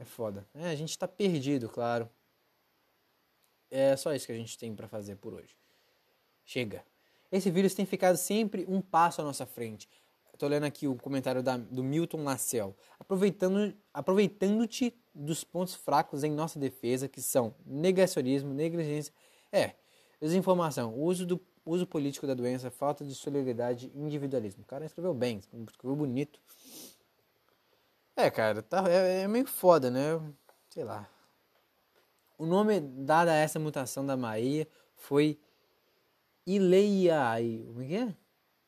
[0.00, 0.46] É foda.
[0.54, 2.08] É, a gente tá perdido, claro.
[3.70, 5.54] É só isso que a gente tem para fazer por hoje.
[6.42, 6.82] Chega.
[7.30, 9.86] Esse vírus tem ficado sempre um passo à nossa frente.
[10.38, 12.24] Tô lendo aqui o comentário da, do Milton.
[12.98, 19.12] Aproveitando, aproveitando-te dos pontos fracos em nossa defesa, que são negacionismo, negligência,
[19.52, 19.74] é,
[20.18, 24.62] desinformação, uso, do, uso político da doença, falta de solidariedade e individualismo.
[24.62, 26.40] O cara escreveu bem, escreveu bonito.
[28.20, 30.20] É, cara, tá, é, é meio foda, né?
[30.68, 31.08] Sei lá.
[32.36, 35.40] O nome dado a essa mutação da Maia foi
[36.46, 37.64] Ileiai.
[37.66, 38.14] Como é que é?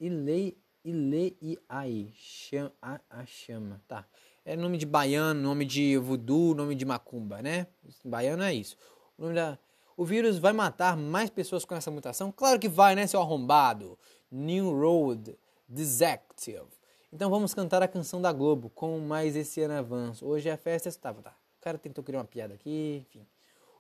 [0.01, 2.11] Ilei, Ileiai.
[2.15, 3.79] Chama, a, a chama.
[3.87, 4.07] Tá.
[4.43, 7.67] É nome de baiano, nome de voodoo, nome de macumba, né?
[8.03, 8.75] Baiano é isso.
[9.19, 9.59] O nome da.
[9.99, 12.33] O vírus vai matar mais pessoas com essa mutação?
[12.33, 13.99] Claro que vai, né, seu arrombado?
[14.31, 15.39] New Road
[15.69, 16.82] Detective.
[17.13, 20.25] Então vamos cantar a canção da Globo com mais esse ano avanço.
[20.25, 20.91] Hoje é a festa.
[20.93, 21.37] Tá, tá.
[21.59, 23.27] O cara tentou criar uma piada aqui, enfim.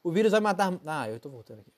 [0.03, 0.79] O vírus vai matar.
[0.85, 1.73] Ah, eu tô voltando aqui.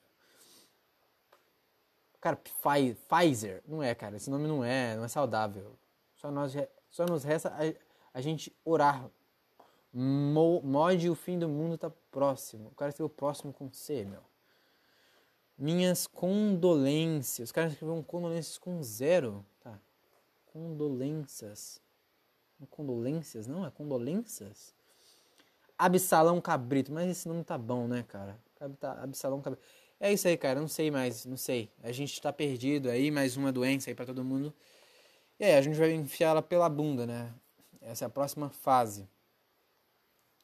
[2.19, 3.63] Cara, Pfizer.
[3.65, 4.17] Não é, cara.
[4.17, 5.77] Esse nome não é, não é saudável.
[6.15, 6.53] Só, nós,
[6.91, 9.09] só nos resta a, a gente orar.
[9.93, 12.67] Mo, mode o fim do mundo tá próximo.
[12.67, 14.23] O cara escreveu próximo com C, meu.
[15.57, 17.47] Minhas condolências.
[17.47, 19.45] Os caras escreveram condolências com zero.
[19.61, 19.79] Tá.
[20.55, 21.81] Condolências.
[22.69, 23.45] Condolências?
[23.45, 24.73] Não, é condolências?
[25.77, 26.93] Absalão Cabrito.
[26.93, 28.39] Mas esse nome tá bom, né, cara?
[29.01, 29.61] Absalão Cabrito.
[29.99, 30.61] É isso aí, cara.
[30.61, 31.69] Não sei mais, não sei.
[31.83, 34.53] A gente tá perdido aí, mais uma doença aí para todo mundo.
[35.37, 37.33] E aí, a gente vai enfiar ela pela bunda, né?
[37.81, 39.09] Essa é a próxima fase.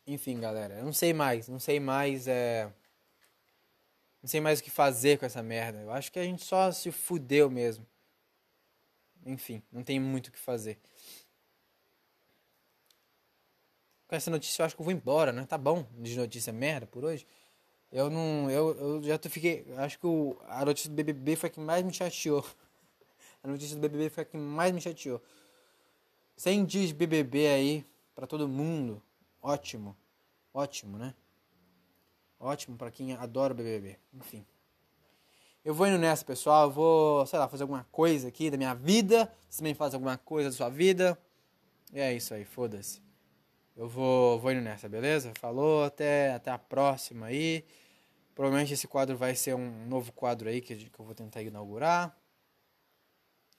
[0.05, 2.65] Enfim, galera, eu não sei mais, não sei mais, é.
[4.21, 5.79] Não sei mais o que fazer com essa merda.
[5.79, 7.87] Eu acho que a gente só se fudeu mesmo.
[9.25, 10.79] Enfim, não tem muito o que fazer.
[14.07, 15.45] Com essa notícia eu acho que eu vou embora, né?
[15.45, 17.25] Tá bom de notícia merda por hoje.
[17.91, 18.49] Eu não.
[18.49, 19.65] Eu, eu já tô, fiquei.
[19.77, 22.45] Acho que o, a notícia do BBB foi a que mais me chateou.
[23.43, 25.19] A notícia do BBB foi a que mais me chateou.
[26.37, 29.01] 100 dias BBB aí para todo mundo.
[29.41, 29.97] Ótimo.
[30.53, 31.15] Ótimo, né?
[32.39, 33.97] Ótimo para quem adora BBB.
[34.13, 34.45] Enfim.
[35.63, 36.67] Eu vou indo nessa, pessoal.
[36.67, 39.31] Eu vou, sei lá, fazer alguma coisa aqui da minha vida.
[39.47, 41.17] Você também faz alguma coisa da sua vida.
[41.93, 43.01] E é isso aí, foda-se.
[43.75, 45.31] Eu vou, vou indo nessa, beleza?
[45.39, 47.63] Falou, até, até a próxima aí.
[48.33, 52.17] Provavelmente esse quadro vai ser um novo quadro aí que, que eu vou tentar inaugurar.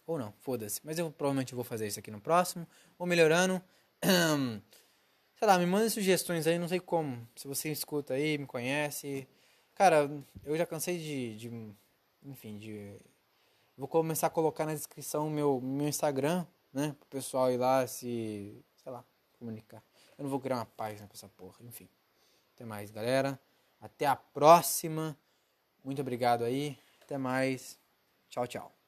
[0.04, 0.80] Ou não, foda-se.
[0.82, 2.66] Mas eu provavelmente vou fazer isso aqui no próximo.
[2.98, 3.62] Ou melhorando.
[5.38, 7.28] sei lá, me manda sugestões aí, não sei como.
[7.36, 9.28] Se você escuta aí, me conhece.
[9.74, 10.10] Cara,
[10.44, 11.36] eu já cansei de.
[11.36, 11.81] de
[12.24, 13.00] enfim, de.
[13.76, 16.94] Vou começar a colocar na descrição meu, meu Instagram, né?
[16.98, 18.64] Pro pessoal ir lá se.
[18.76, 19.04] sei lá,
[19.38, 19.82] comunicar.
[20.16, 21.88] Eu não vou criar uma página pra essa porra, enfim.
[22.54, 23.40] Até mais, galera.
[23.80, 25.16] Até a próxima.
[25.84, 26.78] Muito obrigado aí.
[27.02, 27.78] Até mais.
[28.28, 28.81] Tchau, tchau.